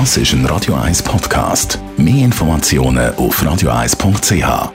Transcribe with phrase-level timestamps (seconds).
[0.00, 1.78] Das ist ein Radio 1 Podcast.
[1.96, 4.72] Mehr Informationen auf radio1.ch.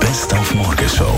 [0.00, 1.12] Best auf Morgenshow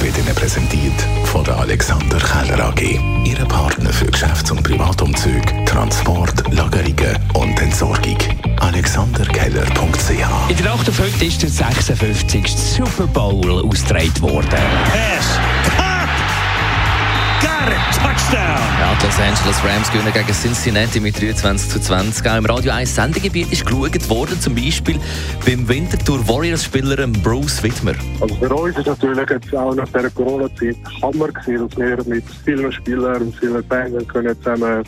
[0.00, 2.98] wird Ihnen präsentiert von der Alexander Keller AG.
[3.24, 8.18] Ihre Partner für Geschäfts- und Privatumzug, Transport, Lagerungen und Entsorgung.
[8.58, 12.56] AlexanderKeller.ch In der Nacht auf heute ist der 56.
[12.56, 14.48] Super Bowl ausgetragen worden.
[14.48, 15.81] Pass.
[17.42, 17.92] Got it.
[17.96, 18.58] Touchdown.
[18.80, 22.30] Ja, die Los Angeles Rams gewinnen gegen Cincinnati mit 23 zu 20.
[22.30, 24.98] Auch im Radio 1 Sendegebiet ist geschaut worden, zum Beispiel
[25.44, 27.94] beim Winterthur Warriors-Spieler Bruce Wittmer.
[28.20, 32.24] Also für uns ist natürlich jetzt auch nach dieser Corona-Zeit Hammer gewesen, dass wir mit
[32.44, 34.84] vielen Spielern und vielen Fans können zusammen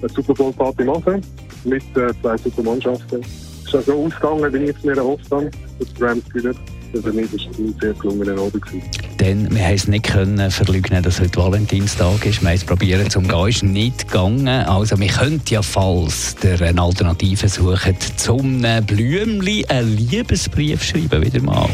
[0.00, 1.22] eine Super Bowl Party machen
[1.64, 3.20] mit äh, zwei super Mannschaften.
[3.20, 6.77] Es ist also ausgegangen, wie ich es mir erhofft habe, dass die Rams gewinnen.
[6.92, 8.62] Für mich war es ein sehr gelungener Abend.
[8.62, 8.82] Gewesen.
[9.20, 12.40] Denn wir haben es nicht können verleugnen, dass heute Valentinstag ist.
[12.40, 14.48] Wir haben es probiert zum Gehen, ist nicht gegangen.
[14.48, 21.42] Also wir könnten ja, falls der eine Alternative suchen, zum Blümli einen Liebesbrief schreiben, wieder
[21.42, 21.68] mal.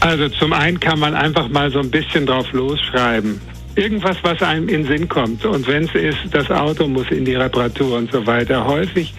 [0.00, 3.40] Also zum einen kann man einfach mal so ein bisschen drauf losschreiben.
[3.76, 5.44] Irgendwas, was einem in den Sinn kommt.
[5.44, 8.66] Und wenn es ist, das Auto muss in die Reparatur und so weiter.
[8.66, 9.14] Häufig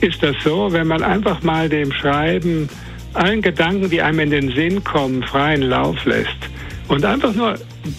[0.00, 2.68] ist das so, wenn man einfach mal dem Schreiben
[3.14, 6.38] allen Gedanken, die einem in den Sinn kommen, freien Lauf lässt
[6.88, 7.54] und einfach nur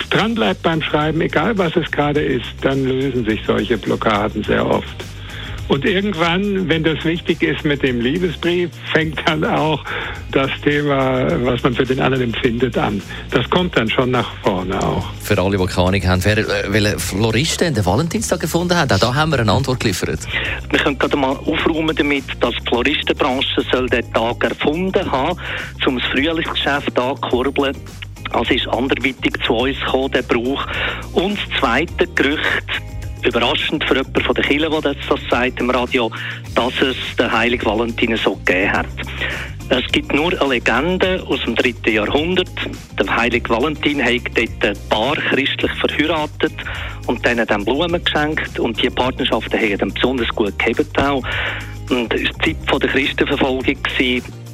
[0.10, 4.66] dran bleibt beim Schreiben, egal was es gerade ist, dann lösen sich solche Blockaden sehr
[4.66, 5.11] oft.
[5.72, 9.82] Und irgendwann, wenn das wichtig ist mit dem Liebesbrief, fängt dann auch
[10.34, 13.02] das Thema, was man für den anderen empfindet, an.
[13.30, 15.06] Das kommt dann schon nach vorne auch.
[15.22, 18.92] Für alle, die keine Ahnung haben, wer, äh, welcher Florist denn den Valentinstag gefunden hat,
[18.92, 20.20] auch da haben wir eine Antwort geliefert.
[20.70, 25.40] Wir können gerade mal aufräumen damit, dass die Floristenbranche soll den Tag erfunden haben,
[25.86, 27.78] um das Frühlingsgeschäft anzukurbeln.
[28.34, 30.66] Also ist anderweitig zu uns gekommen, der Brauch.
[31.14, 32.81] Und das zweite Gerücht,
[33.26, 36.12] überraschend für jemanden von der Kirche, der das sagt im Radio,
[36.56, 38.88] dass es den heiligen Valentin so gegeben hat.
[39.70, 42.50] Es gibt nur eine Legende aus dem dritten Jahrhundert.
[43.00, 46.54] Der heilige Valentin hat dort ein Paar christlich verheiratet
[47.08, 51.24] und denen dann Blumen geschenkt und die Partnerschaften haben dann besonders gut gehabt auch.
[51.90, 53.78] Und es war die Zeit der Christenverfolgung.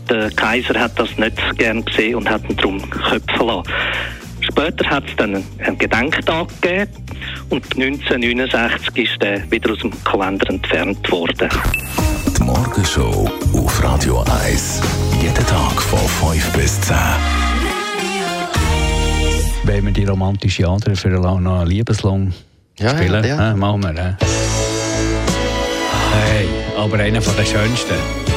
[0.10, 3.74] Der Kaiser hat das nicht gern gesehen und hat ihn darum köpfen lassen.
[4.50, 6.92] Später hat es dann einen Gedenktag gegeben
[7.50, 11.50] und 1969 ist er wieder aus dem Kalender entfernt worden.
[12.38, 14.82] Die Morgenshow auf Radio 1.
[15.22, 16.00] Jeden Tag von
[16.34, 16.96] 5 bis 10.
[19.64, 22.34] Wenn wir die romantische Adre für noch einen Liebeslong
[22.80, 23.52] Ja, spielen, ja, ja.
[23.52, 23.90] Äh, machen wir.
[23.90, 24.14] Äh.
[26.14, 26.48] Hey,
[26.78, 28.37] aber einer von den schönsten.